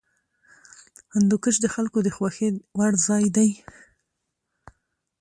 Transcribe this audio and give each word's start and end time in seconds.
هندوکش 1.13 1.55
د 1.61 1.65
خلکو 1.75 1.99
د 2.03 2.09
خوښې 2.15 2.49
وړ 2.77 2.93
ځای 3.07 3.25
دی. 3.35 3.49